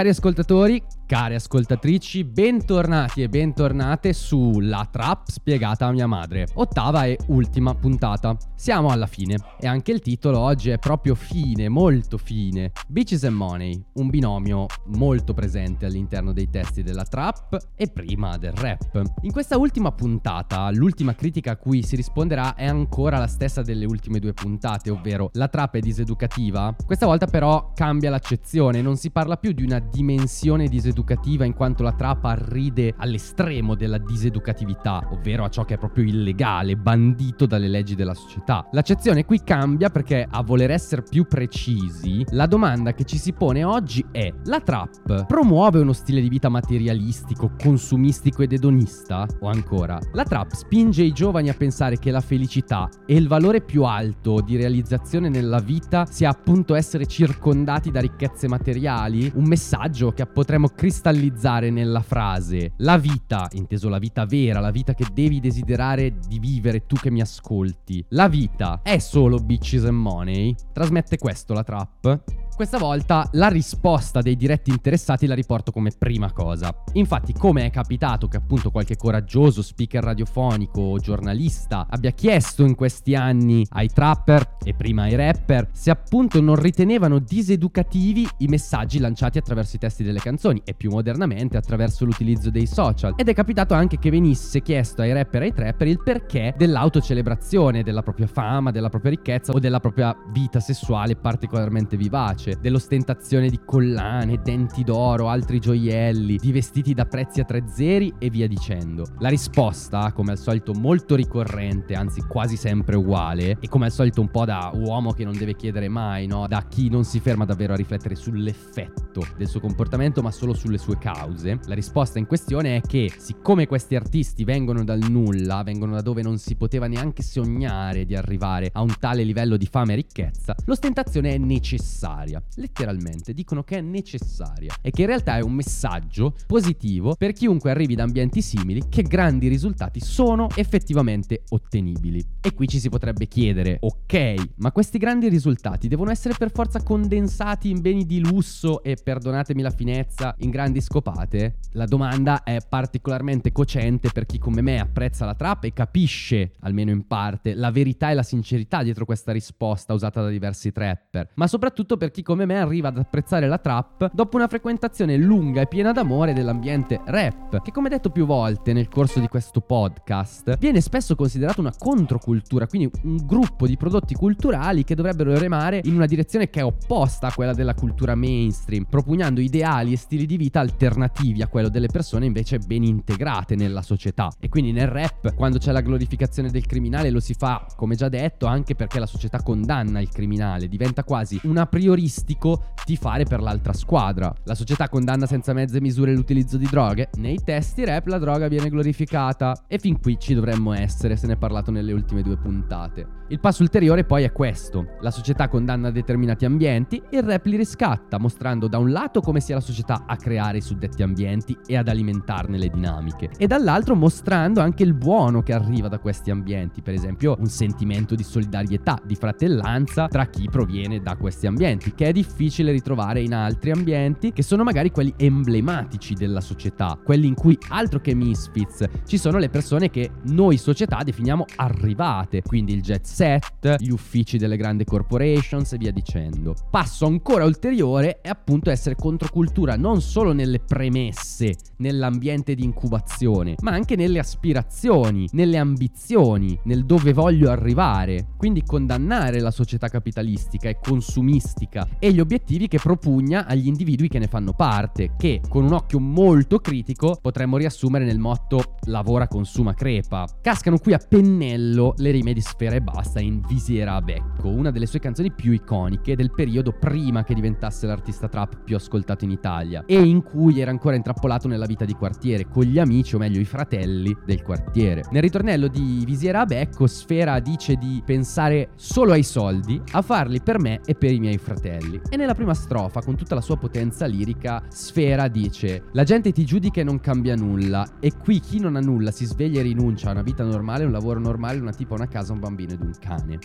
Cari 0.00 0.08
ascoltatori, 0.08 0.82
care 1.10 1.34
ascoltatrici, 1.34 2.22
bentornati 2.22 3.20
e 3.20 3.28
bentornate 3.28 4.12
su 4.12 4.60
La 4.60 4.86
Trap 4.88 5.28
spiegata 5.28 5.86
a 5.86 5.90
mia 5.90 6.06
madre. 6.06 6.46
Ottava 6.54 7.04
e 7.04 7.18
ultima 7.26 7.74
puntata. 7.74 8.36
Siamo 8.54 8.90
alla 8.90 9.08
fine 9.08 9.34
e 9.58 9.66
anche 9.66 9.90
il 9.90 9.98
titolo 9.98 10.38
oggi 10.38 10.70
è 10.70 10.78
proprio 10.78 11.16
fine, 11.16 11.68
molto 11.68 12.16
fine. 12.16 12.70
Bitches 12.86 13.24
and 13.24 13.34
Money, 13.34 13.82
un 13.94 14.08
binomio 14.08 14.66
molto 14.90 15.34
presente 15.34 15.84
all'interno 15.84 16.32
dei 16.32 16.48
testi 16.48 16.84
della 16.84 17.02
trap 17.02 17.56
e 17.74 17.88
prima 17.88 18.36
del 18.36 18.52
rap. 18.52 19.02
In 19.22 19.32
questa 19.32 19.56
ultima 19.58 19.90
puntata, 19.90 20.70
l'ultima 20.70 21.16
critica 21.16 21.52
a 21.52 21.56
cui 21.56 21.82
si 21.82 21.96
risponderà 21.96 22.54
è 22.54 22.66
ancora 22.66 23.18
la 23.18 23.26
stessa 23.26 23.62
delle 23.62 23.84
ultime 23.84 24.20
due 24.20 24.32
puntate, 24.32 24.90
ovvero 24.90 25.30
la 25.32 25.48
trap 25.48 25.74
è 25.74 25.80
diseducativa. 25.80 26.72
Questa 26.86 27.06
volta 27.06 27.26
però 27.26 27.72
cambia 27.74 28.10
l'accezione, 28.10 28.80
non 28.80 28.96
si 28.96 29.10
parla 29.10 29.36
più 29.36 29.50
di 29.50 29.64
una 29.64 29.80
dimensione 29.80 30.68
diseducativa 30.68 30.98
in 31.44 31.54
quanto 31.54 31.82
la 31.82 31.92
trap 31.92 32.24
arride 32.24 32.94
all'estremo 32.96 33.74
della 33.74 33.98
diseducatività, 33.98 35.08
ovvero 35.10 35.44
a 35.44 35.48
ciò 35.48 35.64
che 35.64 35.74
è 35.74 35.78
proprio 35.78 36.04
illegale, 36.04 36.76
bandito 36.76 37.46
dalle 37.46 37.68
leggi 37.68 37.94
della 37.94 38.14
società. 38.14 38.66
L'accezione 38.72 39.24
qui 39.24 39.42
cambia 39.42 39.90
perché 39.90 40.26
a 40.28 40.42
voler 40.42 40.70
essere 40.70 41.02
più 41.02 41.26
precisi, 41.26 42.24
la 42.30 42.46
domanda 42.46 42.92
che 42.92 43.04
ci 43.04 43.18
si 43.18 43.32
pone 43.32 43.64
oggi 43.64 44.04
è 44.10 44.32
la 44.44 44.60
trap 44.60 45.26
promuove 45.26 45.80
uno 45.80 45.92
stile 45.92 46.20
di 46.20 46.28
vita 46.28 46.48
materialistico, 46.48 47.52
consumistico 47.60 48.42
ed 48.42 48.52
edonista? 48.52 49.26
O 49.40 49.48
ancora, 49.48 49.98
la 50.12 50.24
trap 50.24 50.52
spinge 50.52 51.02
i 51.02 51.12
giovani 51.12 51.48
a 51.48 51.54
pensare 51.54 51.98
che 51.98 52.10
la 52.10 52.20
felicità 52.20 52.88
e 53.06 53.14
il 53.14 53.28
valore 53.28 53.60
più 53.60 53.84
alto 53.84 54.40
di 54.40 54.56
realizzazione 54.56 55.28
nella 55.28 55.60
vita 55.60 56.06
sia 56.06 56.30
appunto 56.30 56.74
essere 56.74 57.06
circondati 57.06 57.90
da 57.90 58.00
ricchezze 58.00 58.48
materiali? 58.48 59.30
Un 59.34 59.44
messaggio 59.44 60.12
che 60.12 60.26
potremmo 60.26 60.68
cristallizzare 60.90 61.70
nella 61.70 62.02
frase 62.02 62.72
la 62.78 62.98
vita, 62.98 63.48
inteso 63.52 63.88
la 63.88 63.98
vita 63.98 64.24
vera, 64.26 64.58
la 64.58 64.72
vita 64.72 64.92
che 64.92 65.06
devi 65.12 65.38
desiderare 65.38 66.18
di 66.26 66.40
vivere 66.40 66.84
tu 66.84 66.96
che 66.96 67.12
mi 67.12 67.20
ascolti. 67.20 68.04
La 68.08 68.28
vita 68.28 68.80
è 68.82 68.98
solo 68.98 69.38
bitches 69.38 69.84
and 69.84 69.96
money? 69.96 70.52
Trasmette 70.72 71.16
questo 71.16 71.54
la 71.54 71.62
trap? 71.62 72.22
Questa 72.60 72.76
volta 72.76 73.26
la 73.32 73.48
risposta 73.48 74.20
dei 74.20 74.36
diretti 74.36 74.68
interessati 74.68 75.26
la 75.26 75.32
riporto 75.32 75.72
come 75.72 75.92
prima 75.96 76.30
cosa. 76.30 76.70
Infatti, 76.92 77.32
come 77.32 77.64
è 77.64 77.70
capitato 77.70 78.28
che 78.28 78.36
appunto 78.36 78.70
qualche 78.70 78.98
coraggioso 78.98 79.62
speaker 79.62 80.04
radiofonico 80.04 80.78
o 80.78 80.98
giornalista 80.98 81.86
abbia 81.88 82.10
chiesto 82.10 82.62
in 82.62 82.74
questi 82.74 83.14
anni 83.14 83.66
ai 83.70 83.88
trapper 83.88 84.56
e 84.62 84.74
prima 84.74 85.04
ai 85.04 85.16
rapper 85.16 85.70
se 85.72 85.88
appunto 85.88 86.42
non 86.42 86.56
ritenevano 86.56 87.18
diseducativi 87.18 88.28
i 88.40 88.46
messaggi 88.46 88.98
lanciati 88.98 89.38
attraverso 89.38 89.76
i 89.76 89.78
testi 89.78 90.04
delle 90.04 90.20
canzoni 90.20 90.60
e 90.62 90.74
più 90.74 90.90
modernamente 90.90 91.56
attraverso 91.56 92.04
l'utilizzo 92.04 92.50
dei 92.50 92.66
social. 92.66 93.14
Ed 93.16 93.30
è 93.30 93.32
capitato 93.32 93.72
anche 93.72 93.98
che 93.98 94.10
venisse 94.10 94.60
chiesto 94.60 95.00
ai 95.00 95.14
rapper 95.14 95.40
e 95.40 95.46
ai 95.46 95.54
trapper 95.54 95.86
il 95.86 96.02
perché 96.02 96.52
dell'autocelebrazione 96.58 97.82
della 97.82 98.02
propria 98.02 98.26
fama, 98.26 98.70
della 98.70 98.90
propria 98.90 99.12
ricchezza 99.12 99.50
o 99.50 99.58
della 99.58 99.80
propria 99.80 100.14
vita 100.30 100.60
sessuale 100.60 101.16
particolarmente 101.16 101.96
vivace 101.96 102.48
luce, 102.50 102.58
dell'ostentazione 102.60 103.48
di 103.48 103.60
collane, 103.64 104.40
denti 104.42 104.82
d'oro, 104.82 105.28
altri 105.28 105.58
gioielli, 105.58 106.36
di 106.36 106.52
vestiti 106.52 106.94
da 106.94 107.06
prezzi 107.06 107.40
a 107.40 107.44
tre 107.44 107.64
zeri 107.68 108.12
e 108.18 108.30
via 108.30 108.48
dicendo. 108.48 109.06
La 109.18 109.28
risposta, 109.28 110.12
come 110.12 110.32
al 110.32 110.38
solito 110.38 110.72
molto 110.72 111.14
ricorrente, 111.14 111.94
anzi 111.94 112.22
quasi 112.22 112.56
sempre 112.56 112.96
uguale, 112.96 113.56
e 113.60 113.68
come 113.68 113.86
al 113.86 113.92
solito 113.92 114.20
un 114.20 114.30
po' 114.30 114.44
da 114.44 114.70
uomo 114.74 115.12
che 115.12 115.24
non 115.24 115.36
deve 115.36 115.54
chiedere 115.54 115.88
mai, 115.88 116.26
no? 116.26 116.46
Da 116.46 116.66
chi 116.68 116.88
non 116.88 117.04
si 117.04 117.20
ferma 117.20 117.44
davvero 117.44 117.72
a 117.72 117.76
riflettere 117.76 118.14
sull'effetto 118.14 119.26
del 119.36 119.48
suo 119.48 119.60
comportamento, 119.60 120.22
ma 120.22 120.30
solo 120.30 120.54
sulle 120.54 120.78
sue 120.78 120.98
cause. 120.98 121.58
La 121.66 121.74
risposta 121.74 122.18
in 122.18 122.26
questione 122.26 122.76
è 122.76 122.80
che, 122.80 123.12
siccome 123.16 123.66
questi 123.66 123.96
artisti 123.96 124.44
vengono 124.44 124.84
dal 124.84 125.00
nulla, 125.08 125.62
vengono 125.62 125.94
da 125.94 126.02
dove 126.02 126.22
non 126.22 126.38
si 126.38 126.56
poteva 126.56 126.86
neanche 126.86 127.22
sognare 127.22 128.04
di 128.04 128.14
arrivare 128.14 128.70
a 128.72 128.80
un 128.82 128.94
tale 128.98 129.22
livello 129.22 129.56
di 129.56 129.66
fame 129.66 129.92
e 129.92 129.96
ricchezza, 129.96 130.54
l'ostentazione 130.64 131.34
è 131.34 131.38
necessaria 131.38 132.39
letteralmente 132.56 133.32
dicono 133.32 133.62
che 133.62 133.78
è 133.78 133.80
necessaria 133.80 134.74
e 134.80 134.90
che 134.90 135.02
in 135.02 135.06
realtà 135.08 135.36
è 135.36 135.42
un 135.42 135.52
messaggio 135.52 136.34
positivo 136.46 137.14
per 137.16 137.32
chiunque 137.32 137.70
arrivi 137.70 137.94
da 137.94 138.02
ambienti 138.02 138.42
simili 138.42 138.82
che 138.88 139.02
grandi 139.02 139.48
risultati 139.48 140.00
sono 140.00 140.48
effettivamente 140.54 141.42
ottenibili. 141.48 142.24
E 142.40 142.54
qui 142.54 142.68
ci 142.68 142.80
si 142.80 142.88
potrebbe 142.88 143.26
chiedere, 143.26 143.78
ok, 143.80 144.34
ma 144.56 144.72
questi 144.72 144.98
grandi 144.98 145.28
risultati 145.28 145.88
devono 145.88 146.10
essere 146.10 146.34
per 146.36 146.50
forza 146.50 146.82
condensati 146.82 147.70
in 147.70 147.80
beni 147.80 148.06
di 148.06 148.20
lusso 148.20 148.82
e, 148.82 148.96
perdonatemi 149.02 149.62
la 149.62 149.70
finezza, 149.70 150.34
in 150.38 150.50
grandi 150.50 150.80
scopate? 150.80 151.58
La 151.72 151.84
domanda 151.84 152.42
è 152.42 152.58
particolarmente 152.66 153.52
cocente 153.52 154.10
per 154.12 154.26
chi 154.26 154.38
come 154.38 154.60
me 154.60 154.80
apprezza 154.80 155.24
la 155.24 155.34
trap 155.34 155.64
e 155.64 155.72
capisce, 155.72 156.52
almeno 156.60 156.90
in 156.90 157.06
parte, 157.06 157.54
la 157.54 157.70
verità 157.70 158.10
e 158.10 158.14
la 158.14 158.22
sincerità 158.22 158.82
dietro 158.82 159.04
questa 159.04 159.32
risposta 159.32 159.92
usata 159.92 160.22
da 160.22 160.28
diversi 160.28 160.72
trapper, 160.72 161.30
ma 161.34 161.46
soprattutto 161.46 161.96
per 161.96 162.10
chi 162.10 162.19
come 162.22 162.46
me 162.46 162.58
arriva 162.58 162.88
ad 162.88 162.98
apprezzare 162.98 163.46
la 163.46 163.58
trap 163.58 164.10
dopo 164.12 164.36
una 164.36 164.48
frequentazione 164.48 165.16
lunga 165.16 165.60
e 165.60 165.66
piena 165.66 165.92
d'amore 165.92 166.32
dell'ambiente 166.32 167.00
rap, 167.06 167.62
che 167.62 167.72
come 167.72 167.88
detto 167.88 168.10
più 168.10 168.26
volte 168.26 168.72
nel 168.72 168.88
corso 168.88 169.20
di 169.20 169.28
questo 169.28 169.60
podcast, 169.60 170.58
viene 170.58 170.80
spesso 170.80 171.14
considerato 171.14 171.60
una 171.60 171.72
controcultura, 171.76 172.66
quindi 172.66 172.90
un 173.04 173.24
gruppo 173.24 173.66
di 173.66 173.76
prodotti 173.76 174.14
culturali 174.14 174.84
che 174.84 174.94
dovrebbero 174.94 175.38
remare 175.38 175.80
in 175.84 175.94
una 175.94 176.06
direzione 176.06 176.50
che 176.50 176.60
è 176.60 176.64
opposta 176.64 177.28
a 177.28 177.32
quella 177.32 177.54
della 177.54 177.74
cultura 177.74 178.14
mainstream, 178.14 178.84
propugnando 178.84 179.40
ideali 179.40 179.92
e 179.92 179.96
stili 179.96 180.26
di 180.26 180.36
vita 180.36 180.60
alternativi 180.60 181.42
a 181.42 181.48
quello 181.48 181.68
delle 181.68 181.88
persone 181.88 182.26
invece 182.26 182.58
ben 182.58 182.82
integrate 182.82 183.54
nella 183.54 183.82
società. 183.82 184.30
E 184.38 184.48
quindi 184.48 184.72
nel 184.72 184.88
rap, 184.88 185.34
quando 185.34 185.58
c'è 185.58 185.72
la 185.72 185.80
glorificazione 185.80 186.50
del 186.50 186.66
criminale, 186.66 187.10
lo 187.10 187.20
si 187.20 187.34
fa, 187.34 187.66
come 187.76 187.94
già 187.94 188.08
detto, 188.08 188.46
anche 188.46 188.74
perché 188.74 188.98
la 188.98 189.06
società 189.06 189.42
condanna 189.42 190.00
il 190.00 190.10
criminale, 190.10 190.68
diventa 190.68 191.04
quasi 191.04 191.40
una 191.44 191.66
prioristica 191.66 192.08
calcistico 192.10 192.64
tifare 192.84 193.24
per 193.24 193.40
l'altra 193.40 193.72
squadra. 193.72 194.34
La 194.44 194.54
società 194.56 194.88
condanna 194.88 195.26
senza 195.26 195.52
mezze 195.52 195.80
misure 195.80 196.12
l'utilizzo 196.12 196.56
di 196.56 196.66
droghe. 196.68 197.10
Nei 197.18 197.38
testi 197.42 197.84
rap 197.84 198.06
la 198.06 198.18
droga 198.18 198.48
viene 198.48 198.68
glorificata. 198.68 199.64
E 199.68 199.78
fin 199.78 200.00
qui 200.00 200.18
ci 200.18 200.34
dovremmo 200.34 200.72
essere, 200.72 201.16
se 201.16 201.28
ne 201.28 201.34
è 201.34 201.36
parlato 201.36 201.70
nelle 201.70 201.92
ultime 201.92 202.22
due 202.22 202.36
puntate. 202.36 203.18
Il 203.28 203.38
passo 203.38 203.62
ulteriore 203.62 204.02
poi 204.02 204.24
è 204.24 204.32
questo. 204.32 204.96
La 205.02 205.12
società 205.12 205.46
condanna 205.46 205.92
determinati 205.92 206.44
ambienti, 206.44 207.00
il 207.10 207.22
rap 207.22 207.46
li 207.46 207.56
riscatta, 207.56 208.18
mostrando 208.18 208.66
da 208.66 208.78
un 208.78 208.90
lato 208.90 209.20
come 209.20 209.38
sia 209.38 209.54
la 209.54 209.60
società 209.60 210.02
a 210.04 210.16
creare 210.16 210.58
i 210.58 210.62
suddetti 210.62 211.04
ambienti 211.04 211.56
e 211.64 211.76
ad 211.76 211.86
alimentarne 211.86 212.58
le 212.58 212.68
dinamiche, 212.68 213.30
e 213.38 213.46
dall'altro 213.46 213.94
mostrando 213.94 214.60
anche 214.60 214.82
il 214.82 214.94
buono 214.94 215.42
che 215.42 215.52
arriva 215.52 215.86
da 215.86 216.00
questi 216.00 216.32
ambienti, 216.32 216.82
per 216.82 216.94
esempio 216.94 217.36
un 217.38 217.46
sentimento 217.46 218.16
di 218.16 218.24
solidarietà, 218.24 218.98
di 219.04 219.14
fratellanza 219.14 220.08
tra 220.08 220.26
chi 220.26 220.48
proviene 220.50 221.00
da 221.00 221.14
questi 221.14 221.46
ambienti, 221.46 221.94
che 222.00 222.06
è 222.06 222.12
difficile 222.12 222.72
ritrovare 222.72 223.20
in 223.20 223.34
altri 223.34 223.72
ambienti 223.72 224.32
che 224.32 224.42
sono 224.42 224.62
magari 224.62 224.90
quelli 224.90 225.12
emblematici 225.18 226.14
della 226.14 226.40
società, 226.40 226.98
quelli 227.04 227.26
in 227.26 227.34
cui 227.34 227.58
altro 227.68 228.00
che 228.00 228.14
misfits 228.14 228.86
ci 229.04 229.18
sono 229.18 229.36
le 229.36 229.50
persone 229.50 229.90
che 229.90 230.10
noi 230.28 230.56
società 230.56 231.02
definiamo 231.02 231.44
arrivate, 231.56 232.40
quindi 232.40 232.72
il 232.72 232.80
jet 232.80 233.04
set, 233.04 233.76
gli 233.76 233.90
uffici 233.90 234.38
delle 234.38 234.56
grandi 234.56 234.84
corporations 234.84 235.74
e 235.74 235.76
via 235.76 235.90
dicendo. 235.90 236.54
Passo 236.70 237.04
ancora 237.04 237.44
ulteriore 237.44 238.22
è 238.22 238.30
appunto 238.30 238.70
essere 238.70 238.94
controcultura 238.94 239.76
non 239.76 240.00
solo 240.00 240.32
nelle 240.32 240.60
premesse, 240.60 241.54
nell'ambiente 241.80 242.54
di 242.54 242.64
incubazione, 242.64 243.56
ma 243.60 243.72
anche 243.72 243.94
nelle 243.94 244.20
aspirazioni, 244.20 245.28
nelle 245.32 245.58
ambizioni, 245.58 246.58
nel 246.64 246.86
dove 246.86 247.12
voglio 247.12 247.50
arrivare. 247.50 248.28
Quindi 248.38 248.62
condannare 248.62 249.38
la 249.40 249.50
società 249.50 249.88
capitalistica 249.88 250.70
e 250.70 250.78
consumistica 250.80 251.88
e 251.98 252.12
gli 252.12 252.20
obiettivi 252.20 252.68
che 252.68 252.78
propugna 252.78 253.46
agli 253.46 253.66
individui 253.66 254.08
che 254.08 254.18
ne 254.18 254.26
fanno 254.26 254.52
parte, 254.52 255.14
che 255.16 255.40
con 255.48 255.64
un 255.64 255.72
occhio 255.72 255.98
molto 255.98 256.58
critico 256.58 257.18
potremmo 257.20 257.56
riassumere 257.56 258.04
nel 258.04 258.18
motto 258.18 258.76
lavora, 258.84 259.28
consuma, 259.28 259.74
crepa. 259.74 260.26
Cascano 260.40 260.78
qui 260.78 260.92
a 260.92 260.98
pennello 260.98 261.94
le 261.96 262.10
rime 262.10 262.32
di 262.32 262.40
Sfera 262.40 262.76
e 262.76 262.80
Basta 262.80 263.20
in 263.20 263.40
Visiera 263.46 263.94
a 263.94 264.02
Becco, 264.02 264.48
una 264.48 264.70
delle 264.70 264.86
sue 264.86 265.00
canzoni 265.00 265.32
più 265.32 265.52
iconiche 265.52 266.16
del 266.16 266.30
periodo 266.30 266.72
prima 266.72 267.24
che 267.24 267.34
diventasse 267.34 267.86
l'artista 267.86 268.28
trap 268.28 268.62
più 268.64 268.76
ascoltato 268.76 269.24
in 269.24 269.30
Italia 269.30 269.84
e 269.86 270.00
in 270.00 270.22
cui 270.22 270.60
era 270.60 270.70
ancora 270.70 270.96
intrappolato 270.96 271.48
nella 271.48 271.66
vita 271.66 271.84
di 271.84 271.94
quartiere 271.94 272.48
con 272.48 272.64
gli 272.64 272.78
amici 272.78 273.14
o 273.14 273.18
meglio 273.18 273.40
i 273.40 273.44
fratelli 273.44 274.16
del 274.24 274.42
quartiere. 274.42 275.04
Nel 275.10 275.22
ritornello 275.22 275.68
di 275.68 276.02
Visiera 276.06 276.40
a 276.40 276.46
Becco 276.46 276.86
Sfera 276.86 277.38
dice 277.40 277.76
di 277.76 278.02
pensare 278.04 278.70
solo 278.76 279.12
ai 279.12 279.22
soldi, 279.22 279.80
a 279.92 280.02
farli 280.02 280.40
per 280.40 280.58
me 280.58 280.80
e 280.84 280.94
per 280.94 281.12
i 281.12 281.18
miei 281.18 281.38
fratelli 281.38 281.79
quelli. 281.80 282.00
E 282.08 282.16
nella 282.16 282.34
prima 282.34 282.54
strofa, 282.54 283.00
con 283.00 283.16
tutta 283.16 283.34
la 283.34 283.40
sua 283.40 283.56
potenza 283.56 284.06
lirica, 284.06 284.62
Sfera 284.68 285.28
dice: 285.28 285.84
La 285.92 286.04
gente 286.04 286.32
ti 286.32 286.44
giudica 286.44 286.80
e 286.80 286.84
non 286.84 287.00
cambia 287.00 287.34
nulla. 287.34 287.98
E 287.98 288.12
qui 288.16 288.40
chi 288.40 288.60
non 288.60 288.76
ha 288.76 288.80
nulla 288.80 289.10
si 289.10 289.24
sveglia 289.24 289.60
e 289.60 289.64
rinuncia 289.64 290.08
a 290.08 290.12
una 290.12 290.22
vita 290.22 290.44
normale, 290.44 290.84
un 290.84 290.92
lavoro 290.92 291.18
normale, 291.18 291.60
una 291.60 291.72
tipa, 291.72 291.94
una 291.94 292.08
casa, 292.08 292.32
un 292.32 292.40
bambino 292.40 292.72
ed 292.72 292.82
un 292.82 292.92
cane. 293.00 293.38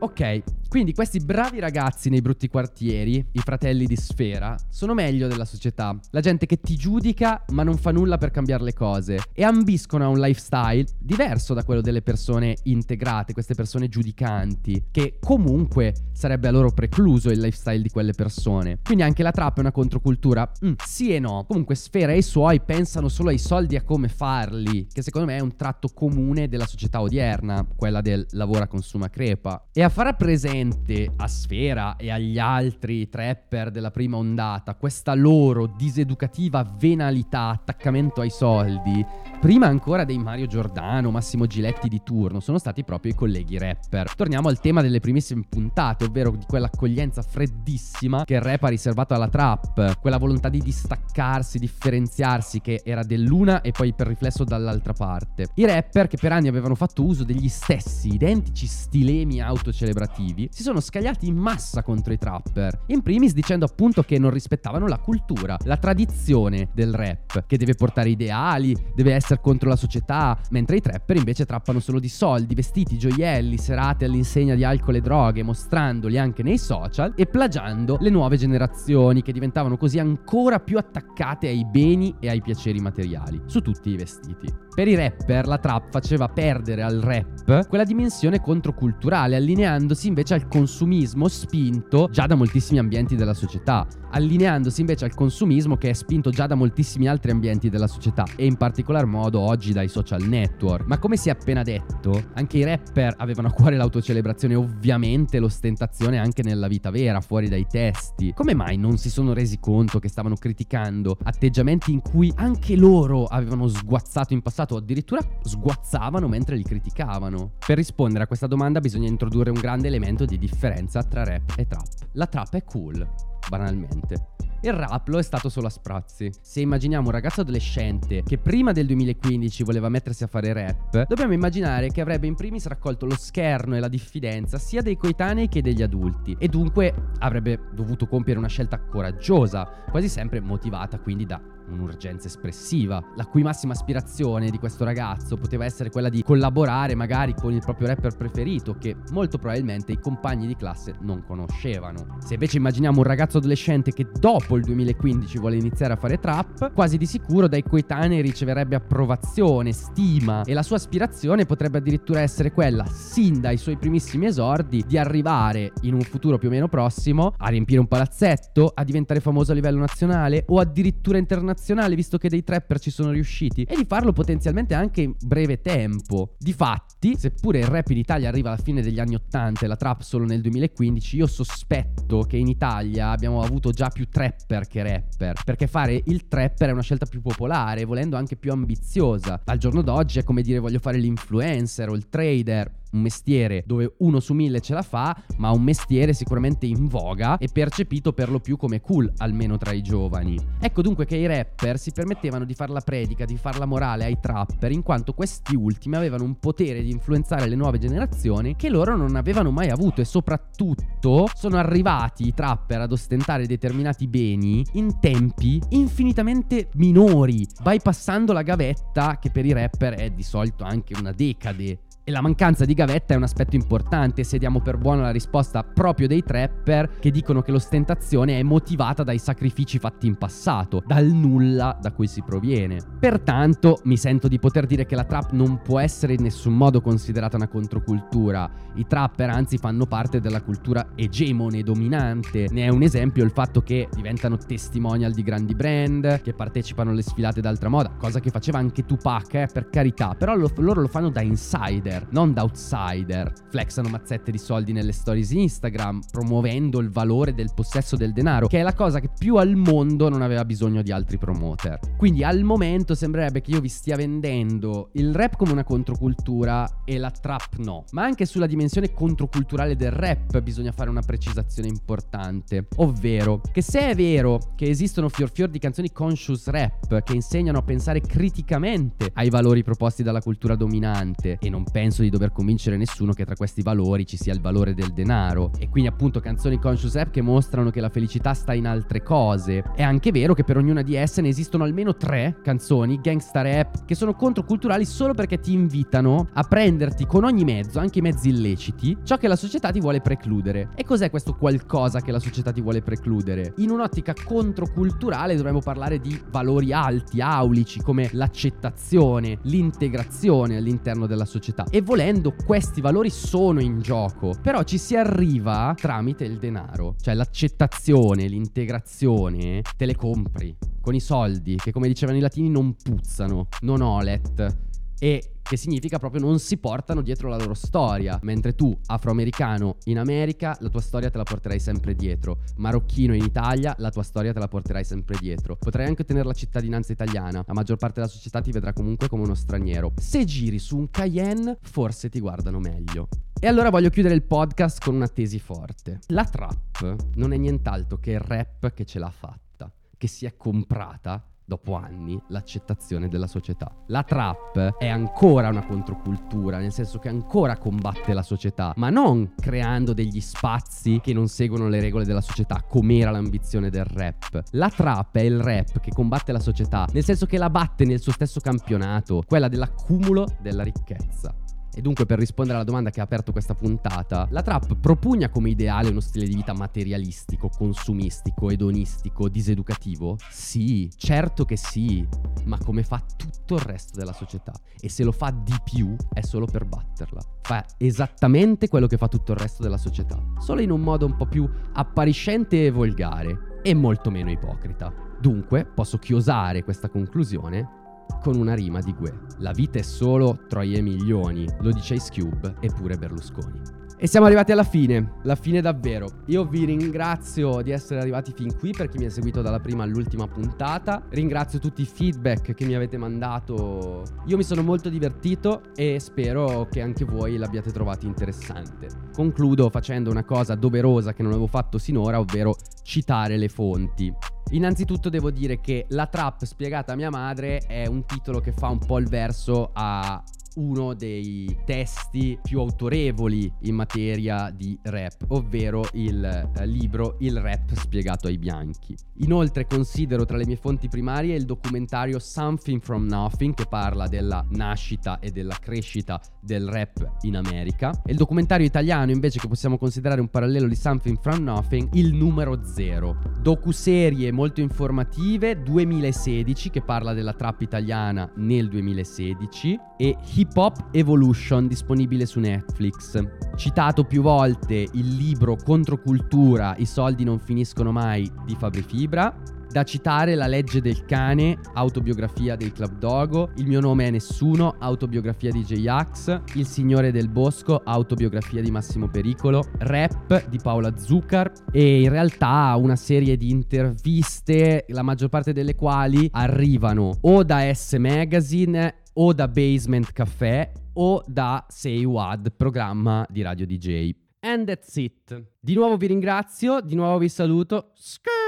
Ok, 0.00 0.42
quindi 0.68 0.92
questi 0.92 1.18
bravi 1.18 1.58
ragazzi 1.58 2.08
nei 2.08 2.20
brutti 2.20 2.46
quartieri, 2.46 3.26
i 3.32 3.38
fratelli 3.40 3.86
di 3.86 3.96
sfera, 3.96 4.54
sono 4.68 4.94
meglio 4.94 5.26
della 5.26 5.44
società. 5.44 5.98
La 6.10 6.20
gente 6.20 6.46
che 6.46 6.60
ti 6.60 6.76
giudica 6.76 7.44
ma 7.48 7.64
non 7.64 7.78
fa 7.78 7.90
nulla 7.90 8.16
per 8.16 8.30
cambiare 8.30 8.62
le 8.62 8.74
cose 8.74 9.18
e 9.32 9.42
ambiscono 9.42 10.04
a 10.04 10.08
un 10.08 10.20
lifestyle 10.20 10.86
diverso 10.98 11.52
da 11.52 11.64
quello 11.64 11.80
delle 11.80 12.02
persone 12.02 12.54
integrate, 12.64 13.32
queste 13.32 13.54
persone 13.54 13.88
giudicanti, 13.88 14.84
che 14.92 15.18
comunque 15.20 15.94
sarebbe 16.12 16.46
a 16.46 16.52
loro 16.52 16.70
precluso 16.70 17.30
il 17.30 17.40
lifestyle 17.40 17.82
di 17.82 17.88
quelle 17.88 18.12
persone. 18.12 18.78
Quindi 18.84 19.02
anche 19.02 19.24
la 19.24 19.32
trap 19.32 19.56
è 19.56 19.60
una 19.60 19.72
controcultura? 19.72 20.48
Mm, 20.64 20.74
sì 20.84 21.12
e 21.12 21.18
no. 21.18 21.44
Comunque 21.48 21.74
Sfera 21.74 22.12
e 22.12 22.18
i 22.18 22.22
suoi 22.22 22.60
pensano 22.60 23.08
solo 23.08 23.30
ai 23.30 23.38
soldi 23.38 23.74
e 23.74 23.78
a 23.78 23.82
come 23.82 24.08
farli, 24.08 24.86
che 24.92 25.02
secondo 25.02 25.26
me 25.26 25.38
è 25.38 25.40
un 25.40 25.56
tratto 25.56 25.88
comune 25.88 26.46
della 26.46 26.66
società 26.66 27.00
odierna, 27.00 27.66
quella 27.74 28.00
del 28.00 28.26
lavora 28.32 28.68
consuma 28.68 29.08
crepa. 29.08 29.68
E 29.72 29.86
a 29.88 29.90
far 29.90 30.16
presente 30.16 31.10
a 31.16 31.26
Sfera 31.26 31.96
e 31.96 32.10
agli 32.10 32.38
altri 32.38 33.08
trapper 33.08 33.70
della 33.70 33.90
prima 33.90 34.18
ondata 34.18 34.74
questa 34.74 35.14
loro 35.14 35.64
diseducativa 35.64 36.62
venalità, 36.78 37.48
attaccamento 37.48 38.20
ai 38.20 38.28
soldi, 38.28 39.02
prima 39.40 39.66
ancora 39.66 40.04
dei 40.04 40.18
Mario 40.18 40.46
Giordano, 40.46 41.10
Massimo 41.10 41.46
Giletti 41.46 41.88
di 41.88 42.02
turno, 42.04 42.40
sono 42.40 42.58
stati 42.58 42.84
proprio 42.84 43.12
i 43.12 43.14
colleghi 43.14 43.56
rapper. 43.56 44.14
Torniamo 44.14 44.48
al 44.48 44.60
tema 44.60 44.82
delle 44.82 45.00
primissime 45.00 45.46
puntate, 45.48 46.04
ovvero 46.04 46.32
di 46.32 46.44
quell'accoglienza 46.46 47.22
freddissima 47.22 48.24
che 48.24 48.34
il 48.34 48.42
rap 48.42 48.64
ha 48.64 48.68
riservato 48.68 49.14
alla 49.14 49.28
trap, 49.28 50.00
quella 50.00 50.18
volontà 50.18 50.50
di 50.50 50.60
distaccarsi, 50.60 51.58
differenziarsi 51.58 52.60
che 52.60 52.82
era 52.84 53.02
dell'una 53.02 53.62
e 53.62 53.70
poi 53.70 53.94
per 53.94 54.08
riflesso 54.08 54.44
dall'altra 54.44 54.92
parte. 54.92 55.48
I 55.54 55.64
rapper 55.64 56.08
che 56.08 56.18
per 56.18 56.32
anni 56.32 56.48
avevano 56.48 56.74
fatto 56.74 57.02
uso 57.02 57.24
degli 57.24 57.48
stessi 57.48 58.12
identici 58.12 58.66
stilemi 58.66 59.40
autocelebrativi 59.78 60.48
si 60.50 60.62
sono 60.62 60.80
scagliati 60.80 61.26
in 61.26 61.36
massa 61.36 61.82
contro 61.82 62.12
i 62.12 62.18
trapper, 62.18 62.82
in 62.86 63.02
primis 63.02 63.32
dicendo 63.32 63.64
appunto 63.64 64.02
che 64.02 64.18
non 64.18 64.30
rispettavano 64.30 64.86
la 64.86 64.98
cultura, 64.98 65.56
la 65.64 65.76
tradizione 65.76 66.68
del 66.74 66.92
rap, 66.92 67.44
che 67.46 67.56
deve 67.56 67.74
portare 67.74 68.10
ideali, 68.10 68.76
deve 68.94 69.14
essere 69.14 69.40
contro 69.40 69.68
la 69.68 69.76
società, 69.76 70.38
mentre 70.50 70.76
i 70.76 70.80
trapper 70.80 71.16
invece 71.16 71.44
trappano 71.44 71.80
solo 71.80 72.00
di 72.00 72.08
soldi, 72.08 72.54
vestiti, 72.54 72.98
gioielli, 72.98 73.58
serate 73.58 74.04
all'insegna 74.04 74.54
di 74.54 74.64
alcol 74.64 74.96
e 74.96 75.00
droghe, 75.00 75.42
mostrandoli 75.42 76.18
anche 76.18 76.42
nei 76.42 76.58
social 76.58 77.12
e 77.16 77.26
plagiando 77.26 77.98
le 78.00 78.10
nuove 78.10 78.36
generazioni 78.36 79.22
che 79.22 79.32
diventavano 79.32 79.76
così 79.76 79.98
ancora 79.98 80.58
più 80.58 80.78
attaccate 80.78 81.48
ai 81.48 81.64
beni 81.64 82.16
e 82.20 82.28
ai 82.28 82.42
piaceri 82.42 82.80
materiali, 82.80 83.40
su 83.46 83.60
tutti 83.60 83.90
i 83.90 83.96
vestiti. 83.96 84.67
Per 84.78 84.86
i 84.86 84.94
rapper 84.94 85.48
la 85.48 85.58
trap 85.58 85.90
faceva 85.90 86.28
perdere 86.28 86.84
al 86.84 87.00
rap 87.00 87.66
quella 87.66 87.82
dimensione 87.82 88.40
controculturale, 88.40 89.34
allineandosi 89.34 90.06
invece 90.06 90.34
al 90.34 90.46
consumismo 90.46 91.26
spinto 91.26 92.08
già 92.12 92.26
da 92.26 92.36
moltissimi 92.36 92.78
ambienti 92.78 93.16
della 93.16 93.34
società, 93.34 93.86
allineandosi 94.10 94.80
invece 94.80 95.06
al 95.06 95.14
consumismo 95.14 95.76
che 95.76 95.90
è 95.90 95.92
spinto 95.94 96.30
già 96.30 96.46
da 96.46 96.54
moltissimi 96.54 97.08
altri 97.08 97.30
ambienti 97.30 97.70
della 97.70 97.86
società 97.86 98.24
e 98.36 98.44
in 98.44 98.56
particolar 98.56 99.06
modo 99.06 99.40
oggi 99.40 99.72
dai 99.72 99.88
social 99.88 100.22
network. 100.22 100.86
Ma 100.86 100.98
come 100.98 101.16
si 101.16 101.28
è 101.28 101.32
appena 101.32 101.62
detto, 101.62 102.30
anche 102.34 102.58
i 102.58 102.64
rapper 102.64 103.14
avevano 103.16 103.48
a 103.48 103.52
cuore 103.52 103.76
l'autocelebrazione, 103.76 104.54
ovviamente 104.54 105.38
l'ostentazione 105.38 106.18
anche 106.18 106.42
nella 106.42 106.68
vita 106.68 106.90
vera, 106.90 107.20
fuori 107.20 107.48
dai 107.48 107.66
testi. 107.66 108.32
Come 108.34 108.54
mai 108.54 108.76
non 108.76 108.98
si 108.98 109.10
sono 109.10 109.32
resi 109.32 109.58
conto 109.58 109.98
che 109.98 110.08
stavano 110.08 110.36
criticando 110.36 111.16
atteggiamenti 111.22 111.92
in 111.92 112.00
cui 112.00 112.30
anche 112.36 112.76
loro 112.76 113.24
avevano 113.24 113.66
sguazzato 113.68 114.34
in 114.34 114.42
passato, 114.42 114.67
addirittura 114.76 115.20
sguazzavano 115.42 116.28
mentre 116.28 116.56
li 116.56 116.62
criticavano? 116.62 117.52
Per 117.64 117.76
rispondere 117.76 118.24
a 118.24 118.26
questa 118.26 118.46
domanda 118.46 118.80
bisogna 118.80 119.08
introdurre 119.08 119.50
un 119.50 119.60
grande 119.60 119.88
elemento 119.88 120.24
di 120.24 120.38
differenza 120.38 121.02
tra 121.02 121.24
rap 121.24 121.54
e 121.56 121.66
trap. 121.66 121.86
La 122.12 122.26
trap 122.26 122.54
è 122.54 122.64
cool, 122.64 123.06
banalmente. 123.48 124.36
Il 124.62 124.72
rap 124.72 125.06
lo 125.06 125.18
è 125.18 125.22
stato 125.22 125.48
solo 125.48 125.68
a 125.68 125.70
sprazzi. 125.70 126.32
Se 126.40 126.60
immaginiamo 126.60 127.06
un 127.06 127.12
ragazzo 127.12 127.42
adolescente 127.42 128.24
che 128.24 128.38
prima 128.38 128.72
del 128.72 128.86
2015 128.86 129.62
voleva 129.62 129.88
mettersi 129.88 130.24
a 130.24 130.26
fare 130.26 130.52
rap, 130.52 131.06
dobbiamo 131.06 131.32
immaginare 131.32 131.92
che 131.92 132.00
avrebbe 132.00 132.26
in 132.26 132.34
primis 132.34 132.66
raccolto 132.66 133.06
lo 133.06 133.16
scherno 133.16 133.76
e 133.76 133.80
la 133.80 133.86
diffidenza 133.86 134.58
sia 134.58 134.82
dei 134.82 134.96
coetanei 134.96 135.48
che 135.48 135.62
degli 135.62 135.82
adulti 135.82 136.34
e 136.40 136.48
dunque 136.48 136.92
avrebbe 137.18 137.68
dovuto 137.72 138.08
compiere 138.08 138.40
una 138.40 138.48
scelta 138.48 138.80
coraggiosa, 138.80 139.84
quasi 139.88 140.08
sempre 140.08 140.40
motivata 140.40 140.98
quindi 140.98 141.24
da 141.24 141.40
un'urgenza 141.70 142.26
espressiva, 142.26 143.02
la 143.16 143.26
cui 143.26 143.42
massima 143.42 143.72
aspirazione 143.72 144.50
di 144.50 144.58
questo 144.58 144.84
ragazzo 144.84 145.36
poteva 145.36 145.64
essere 145.64 145.90
quella 145.90 146.08
di 146.08 146.22
collaborare 146.22 146.94
magari 146.94 147.34
con 147.34 147.52
il 147.52 147.60
proprio 147.60 147.88
rapper 147.88 148.16
preferito 148.16 148.76
che 148.78 148.96
molto 149.10 149.38
probabilmente 149.38 149.92
i 149.92 149.98
compagni 149.98 150.46
di 150.46 150.56
classe 150.56 150.94
non 151.00 151.24
conoscevano. 151.24 152.16
Se 152.20 152.34
invece 152.34 152.56
immaginiamo 152.56 152.98
un 152.98 153.04
ragazzo 153.04 153.38
adolescente 153.38 153.92
che 153.92 154.06
dopo 154.18 154.56
il 154.56 154.64
2015 154.64 155.38
vuole 155.38 155.56
iniziare 155.56 155.92
a 155.92 155.96
fare 155.96 156.18
trap, 156.18 156.72
quasi 156.72 156.96
di 156.96 157.06
sicuro 157.06 157.48
dai 157.48 157.62
coetanei 157.62 158.22
riceverebbe 158.22 158.76
approvazione, 158.76 159.72
stima 159.72 160.42
e 160.44 160.54
la 160.54 160.62
sua 160.62 160.76
aspirazione 160.76 161.46
potrebbe 161.46 161.78
addirittura 161.78 162.20
essere 162.20 162.52
quella, 162.52 162.84
sin 162.86 163.40
dai 163.40 163.56
suoi 163.56 163.76
primissimi 163.76 164.26
esordi, 164.26 164.84
di 164.86 164.98
arrivare 164.98 165.72
in 165.82 165.94
un 165.94 166.00
futuro 166.00 166.38
più 166.38 166.48
o 166.48 166.50
meno 166.50 166.68
prossimo 166.68 167.34
a 167.36 167.48
riempire 167.48 167.80
un 167.80 167.86
palazzetto, 167.86 168.72
a 168.74 168.84
diventare 168.84 169.20
famoso 169.20 169.52
a 169.52 169.54
livello 169.54 169.78
nazionale 169.78 170.44
o 170.48 170.58
addirittura 170.58 171.18
internazionale 171.18 171.56
internazionale, 171.58 171.94
visto 171.94 172.18
che 172.18 172.28
dei 172.28 172.44
trapper 172.44 172.78
ci 172.78 172.90
sono 172.90 173.10
riusciti, 173.10 173.64
e 173.64 173.76
di 173.76 173.84
farlo 173.84 174.12
potenzialmente 174.12 174.74
anche 174.74 175.02
in 175.02 175.14
breve 175.20 175.60
tempo. 175.60 176.36
Difatti, 176.38 177.16
seppure 177.16 177.58
il 177.58 177.66
rap 177.66 177.88
in 177.90 177.98
Italia 177.98 178.28
arriva 178.28 178.50
alla 178.50 178.62
fine 178.62 178.80
degli 178.80 179.00
anni 179.00 179.14
80 179.16 179.64
e 179.64 179.68
la 179.68 179.76
trap 179.76 180.00
solo 180.02 180.24
nel 180.24 180.40
2015, 180.40 181.16
io 181.16 181.26
sospetto 181.26 182.22
che 182.22 182.36
in 182.36 182.48
Italia 182.48 183.10
abbiamo 183.10 183.42
avuto 183.42 183.70
già 183.70 183.88
più 183.88 184.08
trapper 184.08 184.66
che 184.66 184.82
rapper, 184.82 185.42
perché 185.44 185.66
fare 185.66 186.00
il 186.06 186.28
trapper 186.28 186.68
è 186.68 186.72
una 186.72 186.82
scelta 186.82 187.06
più 187.06 187.20
popolare, 187.20 187.84
volendo 187.84 188.16
anche 188.16 188.36
più 188.36 188.52
ambiziosa. 188.52 189.40
Al 189.44 189.58
giorno 189.58 189.82
d'oggi 189.82 190.20
è 190.20 190.24
come 190.24 190.42
dire 190.42 190.58
voglio 190.58 190.78
fare 190.78 190.98
l'influencer 190.98 191.88
o 191.88 191.94
il 191.94 192.08
trader, 192.08 192.70
un 192.92 193.00
mestiere 193.00 193.62
dove 193.66 193.94
uno 193.98 194.20
su 194.20 194.34
mille 194.34 194.60
ce 194.60 194.74
la 194.74 194.82
fa, 194.82 195.16
ma 195.36 195.50
un 195.50 195.62
mestiere 195.62 196.12
sicuramente 196.12 196.66
in 196.66 196.86
voga 196.86 197.38
e 197.38 197.48
percepito 197.52 198.12
per 198.12 198.30
lo 198.30 198.40
più 198.40 198.56
come 198.56 198.80
cool, 198.80 199.12
almeno 199.18 199.56
tra 199.56 199.72
i 199.72 199.82
giovani. 199.82 200.38
Ecco 200.60 200.82
dunque 200.82 201.04
che 201.04 201.16
i 201.16 201.26
rapper 201.26 201.78
si 201.78 201.92
permettevano 201.92 202.44
di 202.44 202.54
far 202.54 202.70
la 202.70 202.80
predica, 202.80 203.24
di 203.24 203.36
far 203.36 203.58
la 203.58 203.66
morale 203.66 204.04
ai 204.04 204.18
trapper, 204.20 204.72
in 204.72 204.82
quanto 204.82 205.14
questi 205.14 205.54
ultimi 205.54 205.96
avevano 205.96 206.24
un 206.24 206.38
potere 206.38 206.82
di 206.82 206.90
influenzare 206.90 207.48
le 207.48 207.56
nuove 207.56 207.78
generazioni 207.78 208.56
che 208.56 208.68
loro 208.68 208.96
non 208.96 209.16
avevano 209.16 209.50
mai 209.50 209.70
avuto 209.70 210.00
e 210.00 210.04
soprattutto 210.04 211.28
sono 211.34 211.56
arrivati 211.56 212.26
i 212.26 212.34
trapper 212.34 212.80
ad 212.80 212.92
ostentare 212.92 213.46
determinati 213.46 214.06
beni 214.06 214.64
in 214.72 214.98
tempi 215.00 215.60
infinitamente 215.70 216.68
minori, 216.74 217.46
bypassando 217.62 218.32
la 218.32 218.42
gavetta 218.42 219.18
che 219.18 219.30
per 219.30 219.44
i 219.44 219.52
rapper 219.52 219.94
è 219.94 220.10
di 220.10 220.22
solito 220.22 220.64
anche 220.64 220.94
una 220.98 221.12
decade 221.12 221.80
e 222.08 222.10
la 222.10 222.22
mancanza 222.22 222.64
di 222.64 222.72
gavetta 222.72 223.12
è 223.12 223.18
un 223.18 223.22
aspetto 223.22 223.54
importante 223.54 224.24
se 224.24 224.38
diamo 224.38 224.60
per 224.60 224.78
buona 224.78 225.02
la 225.02 225.10
risposta 225.10 225.62
proprio 225.62 226.08
dei 226.08 226.22
trapper 226.22 226.88
che 226.98 227.10
dicono 227.10 227.42
che 227.42 227.52
l'ostentazione 227.52 228.38
è 228.38 228.42
motivata 228.42 229.02
dai 229.02 229.18
sacrifici 229.18 229.78
fatti 229.78 230.06
in 230.06 230.16
passato, 230.16 230.82
dal 230.86 231.04
nulla 231.04 231.76
da 231.78 231.92
cui 231.92 232.06
si 232.06 232.22
proviene. 232.22 232.78
Pertanto 232.98 233.80
mi 233.84 233.98
sento 233.98 234.26
di 234.26 234.38
poter 234.38 234.64
dire 234.64 234.86
che 234.86 234.94
la 234.94 235.04
trap 235.04 235.32
non 235.32 235.60
può 235.60 235.80
essere 235.80 236.14
in 236.14 236.22
nessun 236.22 236.56
modo 236.56 236.80
considerata 236.80 237.36
una 237.36 237.46
controcultura. 237.46 238.50
I 238.76 238.86
trapper 238.86 239.28
anzi 239.28 239.58
fanno 239.58 239.84
parte 239.84 240.18
della 240.18 240.40
cultura 240.40 240.92
egemone 240.94 241.62
dominante. 241.62 242.46
Ne 242.50 242.64
è 242.64 242.68
un 242.68 242.80
esempio 242.80 243.22
il 243.22 243.32
fatto 243.32 243.60
che 243.60 243.86
diventano 243.94 244.38
testimonial 244.38 245.12
di 245.12 245.22
grandi 245.22 245.54
brand, 245.54 246.22
che 246.22 246.32
partecipano 246.32 246.88
alle 246.88 247.02
sfilate 247.02 247.42
d'altra 247.42 247.68
moda, 247.68 247.90
cosa 247.98 248.18
che 248.18 248.30
faceva 248.30 248.56
anche 248.56 248.86
Tupac, 248.86 249.34
eh, 249.34 249.48
per 249.52 249.68
carità, 249.68 250.14
però 250.14 250.34
lo, 250.34 250.50
loro 250.56 250.80
lo 250.80 250.88
fanno 250.88 251.10
da 251.10 251.20
insider 251.20 251.96
insider, 251.98 252.06
non 252.10 252.32
da 252.32 252.42
outsider. 252.42 253.32
Flexano 253.50 253.88
mazzette 253.88 254.30
di 254.30 254.38
soldi 254.38 254.72
nelle 254.72 254.92
stories 254.92 255.30
Instagram, 255.30 256.00
promuovendo 256.10 256.78
il 256.80 256.90
valore 256.90 257.34
del 257.34 257.50
possesso 257.54 257.96
del 257.96 258.12
denaro, 258.12 258.46
che 258.46 258.60
è 258.60 258.62
la 258.62 258.74
cosa 258.74 259.00
che 259.00 259.10
più 259.16 259.36
al 259.36 259.54
mondo 259.56 260.08
non 260.08 260.22
aveva 260.22 260.44
bisogno 260.44 260.82
di 260.82 260.92
altri 260.92 261.18
promoter. 261.18 261.78
Quindi 261.96 262.24
al 262.24 262.42
momento 262.42 262.94
sembrerebbe 262.94 263.40
che 263.40 263.50
io 263.50 263.60
vi 263.60 263.68
stia 263.68 263.96
vendendo 263.96 264.90
il 264.92 265.14
rap 265.14 265.36
come 265.36 265.52
una 265.52 265.64
controcultura 265.64 266.82
e 266.84 266.98
la 266.98 267.10
trap 267.10 267.56
no. 267.58 267.84
Ma 267.92 268.04
anche 268.04 268.26
sulla 268.26 268.46
dimensione 268.46 268.92
controculturale 268.92 269.76
del 269.76 269.90
rap 269.90 270.40
bisogna 270.40 270.72
fare 270.72 270.90
una 270.90 271.02
precisazione 271.02 271.68
importante, 271.68 272.68
ovvero 272.76 273.40
che 273.52 273.62
se 273.62 273.90
è 273.90 273.94
vero 273.94 274.38
che 274.54 274.66
esistono 274.66 275.08
fior 275.08 275.30
fior 275.32 275.48
di 275.48 275.58
canzoni 275.58 275.90
conscious 275.92 276.48
rap 276.48 277.02
che 277.02 277.14
insegnano 277.14 277.58
a 277.58 277.62
pensare 277.62 278.00
criticamente 278.00 279.10
ai 279.14 279.30
valori 279.30 279.62
proposti 279.62 280.02
dalla 280.02 280.20
cultura 280.20 280.54
dominante 280.54 281.38
e 281.40 281.48
non 281.48 281.64
pensano 281.64 281.87
penso 281.88 282.02
di 282.02 282.10
dover 282.10 282.32
convincere 282.32 282.76
nessuno 282.76 283.14
che 283.14 283.24
tra 283.24 283.34
questi 283.34 283.62
valori 283.62 284.04
ci 284.04 284.18
sia 284.18 284.34
il 284.34 284.42
valore 284.42 284.74
del 284.74 284.92
denaro. 284.92 285.52
E 285.58 285.70
quindi 285.70 285.88
appunto 285.88 286.20
canzoni 286.20 286.58
conscious 286.58 286.94
rap 286.94 287.10
che 287.10 287.22
mostrano 287.22 287.70
che 287.70 287.80
la 287.80 287.88
felicità 287.88 288.34
sta 288.34 288.52
in 288.52 288.66
altre 288.66 289.02
cose. 289.02 289.62
È 289.74 289.82
anche 289.82 290.12
vero 290.12 290.34
che 290.34 290.44
per 290.44 290.58
ognuna 290.58 290.82
di 290.82 290.94
esse 290.94 291.22
ne 291.22 291.28
esistono 291.28 291.64
almeno 291.64 291.96
tre 291.96 292.40
canzoni, 292.42 293.00
gangsta 293.00 293.40
rap, 293.40 293.86
che 293.86 293.94
sono 293.94 294.12
controculturali 294.12 294.84
solo 294.84 295.14
perché 295.14 295.40
ti 295.40 295.54
invitano 295.54 296.28
a 296.34 296.42
prenderti 296.42 297.06
con 297.06 297.24
ogni 297.24 297.44
mezzo, 297.44 297.78
anche 297.78 298.00
i 298.00 298.02
mezzi 298.02 298.28
illeciti, 298.28 298.98
ciò 299.02 299.16
che 299.16 299.28
la 299.28 299.36
società 299.36 299.70
ti 299.70 299.80
vuole 299.80 300.02
precludere. 300.02 300.68
E 300.74 300.84
cos'è 300.84 301.08
questo 301.08 301.32
qualcosa 301.32 302.02
che 302.02 302.12
la 302.12 302.20
società 302.20 302.52
ti 302.52 302.60
vuole 302.60 302.82
precludere? 302.82 303.54
In 303.58 303.70
un'ottica 303.70 304.12
controculturale 304.12 305.36
dovremmo 305.36 305.60
parlare 305.60 306.00
di 306.00 306.20
valori 306.30 306.70
alti, 306.70 307.22
aulici, 307.22 307.80
come 307.80 308.10
l'accettazione, 308.12 309.38
l'integrazione 309.42 310.58
all'interno 310.58 311.06
della 311.06 311.24
società. 311.24 311.64
E 311.70 311.77
volendo, 311.80 312.34
questi 312.44 312.80
valori 312.80 313.10
sono 313.10 313.60
in 313.60 313.80
gioco. 313.80 314.34
Però 314.42 314.62
ci 314.62 314.78
si 314.78 314.96
arriva 314.96 315.74
tramite 315.76 316.24
il 316.24 316.38
denaro. 316.38 316.94
Cioè 317.00 317.14
l'accettazione, 317.14 318.26
l'integrazione, 318.26 319.62
te 319.76 319.86
le 319.86 319.96
compri 319.96 320.56
con 320.80 320.94
i 320.94 321.00
soldi, 321.00 321.56
che 321.56 321.72
come 321.72 321.88
dicevano 321.88 322.18
i 322.18 322.20
latini 322.20 322.48
non 322.48 322.74
puzzano, 322.74 323.48
non 323.60 323.82
olet. 323.82 324.56
E 324.98 325.37
che 325.48 325.56
significa 325.56 325.98
proprio 325.98 326.20
non 326.20 326.38
si 326.38 326.58
portano 326.58 327.00
dietro 327.00 327.30
la 327.30 327.38
loro 327.38 327.54
storia, 327.54 328.18
mentre 328.22 328.54
tu, 328.54 328.78
afroamericano 328.84 329.78
in 329.84 329.98
America, 329.98 330.54
la 330.60 330.68
tua 330.68 330.82
storia 330.82 331.08
te 331.08 331.16
la 331.16 331.22
porterai 331.22 331.58
sempre 331.58 331.94
dietro, 331.94 332.40
marocchino 332.56 333.14
in 333.14 333.24
Italia, 333.24 333.74
la 333.78 333.88
tua 333.88 334.02
storia 334.02 334.34
te 334.34 334.40
la 334.40 334.48
porterai 334.48 334.84
sempre 334.84 335.16
dietro. 335.18 335.56
Potrai 335.56 335.86
anche 335.86 336.02
ottenere 336.02 336.26
la 336.26 336.34
cittadinanza 336.34 336.92
italiana, 336.92 337.42
la 337.46 337.54
maggior 337.54 337.78
parte 337.78 338.00
della 338.00 338.12
società 338.12 338.42
ti 338.42 338.52
vedrà 338.52 338.74
comunque 338.74 339.08
come 339.08 339.22
uno 339.22 339.34
straniero. 339.34 339.94
Se 339.96 340.22
giri 340.26 340.58
su 340.58 340.76
un 340.76 340.90
Cayenne, 340.90 341.56
forse 341.62 342.10
ti 342.10 342.20
guardano 342.20 342.58
meglio. 342.60 343.08
E 343.40 343.46
allora 343.46 343.70
voglio 343.70 343.88
chiudere 343.88 344.14
il 344.14 344.24
podcast 344.24 344.84
con 344.84 344.96
una 344.96 345.08
tesi 345.08 345.38
forte. 345.38 346.00
La 346.08 346.24
trap 346.24 346.96
non 347.14 347.32
è 347.32 347.38
nient'altro 347.38 347.96
che 347.98 348.10
il 348.10 348.20
rap 348.20 348.74
che 348.74 348.84
ce 348.84 348.98
l'ha 348.98 349.10
fatta, 349.10 349.72
che 349.96 350.08
si 350.08 350.26
è 350.26 350.36
comprata 350.36 351.24
dopo 351.48 351.76
anni, 351.76 352.20
l'accettazione 352.28 353.08
della 353.08 353.26
società. 353.26 353.74
La 353.86 354.02
trap 354.02 354.76
è 354.76 354.86
ancora 354.86 355.48
una 355.48 355.64
controcultura, 355.64 356.58
nel 356.58 356.72
senso 356.72 356.98
che 356.98 357.08
ancora 357.08 357.56
combatte 357.56 358.12
la 358.12 358.22
società, 358.22 358.74
ma 358.76 358.90
non 358.90 359.32
creando 359.34 359.94
degli 359.94 360.20
spazi 360.20 361.00
che 361.02 361.14
non 361.14 361.26
seguono 361.26 361.68
le 361.68 361.80
regole 361.80 362.04
della 362.04 362.20
società, 362.20 362.62
come 362.68 362.98
era 362.98 363.10
l'ambizione 363.10 363.70
del 363.70 363.86
rap. 363.86 364.42
La 364.50 364.68
trap 364.68 365.16
è 365.16 365.22
il 365.22 365.40
rap 365.40 365.80
che 365.80 365.90
combatte 365.90 366.32
la 366.32 366.40
società, 366.40 366.86
nel 366.92 367.02
senso 367.02 367.24
che 367.24 367.38
la 367.38 367.48
batte 367.48 367.86
nel 367.86 368.00
suo 368.00 368.12
stesso 368.12 368.40
campionato, 368.40 369.22
quella 369.26 369.48
dell'accumulo 369.48 370.26
della 370.42 370.62
ricchezza. 370.62 371.34
E 371.74 371.80
dunque 371.80 372.06
per 372.06 372.18
rispondere 372.18 372.56
alla 372.56 372.66
domanda 372.66 372.90
che 372.90 373.00
ha 373.00 373.04
aperto 373.04 373.30
questa 373.30 373.54
puntata, 373.54 374.26
la 374.30 374.42
trap 374.42 374.74
propugna 374.76 375.28
come 375.28 375.50
ideale 375.50 375.90
uno 375.90 376.00
stile 376.00 376.26
di 376.26 376.34
vita 376.34 376.52
materialistico, 376.52 377.48
consumistico, 377.48 378.50
edonistico, 378.50 379.28
diseducativo? 379.28 380.16
Sì, 380.30 380.90
certo 380.96 381.44
che 381.44 381.56
sì, 381.56 382.06
ma 382.44 382.58
come 382.58 382.82
fa 382.82 383.00
tutto 383.16 383.54
il 383.54 383.60
resto 383.60 383.96
della 383.96 384.12
società. 384.12 384.52
E 384.80 384.88
se 384.88 385.04
lo 385.04 385.12
fa 385.12 385.30
di 385.30 385.54
più 385.62 385.94
è 386.12 386.22
solo 386.22 386.46
per 386.46 386.64
batterla. 386.64 387.20
Fa 387.42 387.64
esattamente 387.76 388.68
quello 388.68 388.86
che 388.86 388.96
fa 388.96 389.08
tutto 389.08 389.32
il 389.32 389.38
resto 389.38 389.62
della 389.62 389.78
società, 389.78 390.20
solo 390.38 390.60
in 390.60 390.70
un 390.70 390.80
modo 390.80 391.06
un 391.06 391.16
po' 391.16 391.26
più 391.26 391.48
appariscente 391.72 392.66
e 392.66 392.70
volgare 392.70 393.60
e 393.62 393.74
molto 393.74 394.10
meno 394.10 394.30
ipocrita. 394.30 394.92
Dunque 395.20 395.64
posso 395.64 395.98
chiosare 395.98 396.62
questa 396.62 396.88
conclusione 396.88 397.76
con 398.20 398.36
una 398.36 398.54
rima 398.54 398.80
di 398.80 398.94
Gue. 398.94 399.26
La 399.38 399.52
vita 399.52 399.78
è 399.78 399.82
solo 399.82 400.40
troie 400.48 400.80
milioni, 400.80 401.46
lo 401.60 401.70
dice 401.70 401.94
Ice 401.94 402.10
Cube 402.12 402.56
e 402.60 402.70
pure 402.72 402.96
Berlusconi. 402.96 403.78
E 404.00 404.06
siamo 404.06 404.26
arrivati 404.26 404.52
alla 404.52 404.62
fine, 404.62 405.14
la 405.24 405.34
fine 405.34 405.60
davvero. 405.60 406.06
Io 406.26 406.44
vi 406.44 406.64
ringrazio 406.64 407.62
di 407.62 407.72
essere 407.72 407.98
arrivati 407.98 408.32
fin 408.32 408.56
qui 408.56 408.70
per 408.70 408.88
chi 408.88 408.96
mi 408.96 409.06
ha 409.06 409.10
seguito 409.10 409.42
dalla 409.42 409.58
prima 409.58 409.82
all'ultima 409.82 410.28
puntata. 410.28 411.02
Ringrazio 411.08 411.58
tutti 411.58 411.82
i 411.82 411.84
feedback 411.84 412.54
che 412.54 412.64
mi 412.64 412.76
avete 412.76 412.96
mandato. 412.96 414.04
Io 414.26 414.36
mi 414.36 414.44
sono 414.44 414.62
molto 414.62 414.88
divertito 414.88 415.62
e 415.74 415.98
spero 415.98 416.68
che 416.70 416.80
anche 416.80 417.04
voi 417.04 417.38
l'abbiate 417.38 417.72
trovato 417.72 418.06
interessante. 418.06 418.86
Concludo 419.12 419.68
facendo 419.68 420.12
una 420.12 420.24
cosa 420.24 420.54
doverosa 420.54 421.12
che 421.12 421.24
non 421.24 421.32
avevo 421.32 421.48
fatto 421.48 421.76
sinora, 421.76 422.20
ovvero 422.20 422.54
citare 422.84 423.36
le 423.36 423.48
fonti. 423.48 424.14
Innanzitutto 424.50 425.10
devo 425.10 425.30
dire 425.30 425.60
che 425.60 425.84
La 425.90 426.06
trap 426.06 426.44
spiegata 426.44 426.92
a 426.92 426.96
mia 426.96 427.10
madre 427.10 427.58
è 427.66 427.86
un 427.86 428.06
titolo 428.06 428.40
che 428.40 428.52
fa 428.52 428.68
un 428.68 428.78
po' 428.78 428.98
il 428.98 429.06
verso 429.06 429.70
a 429.74 430.22
uno 430.58 430.94
dei 430.94 431.56
testi 431.64 432.38
più 432.42 432.58
autorevoli 432.58 433.50
in 433.62 433.74
materia 433.74 434.52
di 434.54 434.78
rap, 434.82 435.24
ovvero 435.28 435.84
il 435.92 436.24
eh, 436.24 436.66
libro 436.66 437.16
Il 437.20 437.40
rap 437.40 437.74
spiegato 437.74 438.26
ai 438.26 438.38
bianchi. 438.38 438.94
Inoltre 439.20 439.66
considero 439.66 440.24
tra 440.24 440.36
le 440.36 440.46
mie 440.46 440.56
fonti 440.56 440.88
primarie 440.88 441.36
il 441.36 441.44
documentario 441.44 442.18
Something 442.18 442.80
from 442.80 443.06
Nothing 443.06 443.54
che 443.54 443.66
parla 443.66 444.06
della 444.08 444.44
nascita 444.50 445.18
e 445.20 445.30
della 445.30 445.56
crescita 445.60 446.20
del 446.40 446.68
rap 446.68 447.16
in 447.22 447.36
America 447.36 447.90
e 448.04 448.12
il 448.12 448.16
documentario 448.16 448.66
italiano 448.66 449.10
invece 449.10 449.38
che 449.38 449.48
possiamo 449.48 449.78
considerare 449.78 450.20
un 450.20 450.28
parallelo 450.28 450.66
di 450.66 450.74
Something 450.74 451.18
from 451.20 451.42
Nothing, 451.42 451.88
Il 451.92 452.14
numero 452.14 452.64
zero. 452.64 453.16
Docuserie 453.40 454.32
molto 454.32 454.60
informative 454.60 455.62
2016 455.62 456.70
che 456.70 456.82
parla 456.82 457.12
della 457.12 457.32
trap 457.32 457.60
italiana 457.60 458.30
nel 458.36 458.68
2016 458.68 459.78
e 459.96 460.16
Hip 460.34 460.47
Hop 460.54 460.88
Evolution 460.92 461.68
disponibile 461.68 462.26
su 462.26 462.40
Netflix. 462.40 463.22
Citato 463.56 464.04
più 464.04 464.22
volte 464.22 464.86
il 464.92 465.16
libro 465.16 465.56
Controcultura, 465.56 466.74
i 466.78 466.86
soldi 466.86 467.24
non 467.24 467.38
finiscono 467.38 467.92
mai 467.92 468.30
di 468.44 468.56
Fabri 468.58 468.82
Fibra. 468.82 469.34
Da 469.70 469.82
citare 469.82 470.34
La 470.34 470.46
legge 470.46 470.80
del 470.80 471.04
cane, 471.04 471.58
autobiografia 471.74 472.56
del 472.56 472.72
Club 472.72 472.96
Dogo, 472.96 473.50
Il 473.56 473.66
mio 473.66 473.80
nome 473.80 474.06
è 474.06 474.10
Nessuno, 474.10 474.76
autobiografia 474.78 475.50
di 475.50 475.62
J-Ax, 475.62 476.40
Il 476.54 476.66
Signore 476.66 477.12
del 477.12 477.28
Bosco, 477.28 477.82
autobiografia 477.84 478.62
di 478.62 478.70
Massimo 478.70 479.08
Pericolo, 479.08 479.62
Rap 479.80 480.48
di 480.48 480.58
Paola 480.62 480.96
Zuccar 480.96 481.52
e 481.70 482.00
in 482.00 482.08
realtà 482.08 482.74
una 482.78 482.96
serie 482.96 483.36
di 483.36 483.50
interviste, 483.50 484.86
la 484.88 485.02
maggior 485.02 485.28
parte 485.28 485.52
delle 485.52 485.74
quali 485.74 486.30
arrivano 486.32 487.18
o 487.20 487.44
da 487.44 487.72
S 487.72 487.92
Magazine 487.98 489.02
o 489.20 489.32
da 489.32 489.48
Basement 489.48 490.12
Café 490.12 490.72
o 490.94 491.20
da 491.26 491.66
Say 491.68 492.04
What, 492.06 492.52
programma 492.52 493.26
di 493.28 493.42
radio 493.42 493.66
DJ. 493.66 494.14
And 494.40 494.64
that's 494.64 494.94
it. 494.94 495.44
Di 495.58 495.74
nuovo 495.74 495.96
vi 495.96 496.06
ringrazio, 496.06 496.80
di 496.80 496.94
nuovo 496.94 497.18
vi 497.18 497.28
saluto. 497.28 497.90
Skr- 497.94 498.47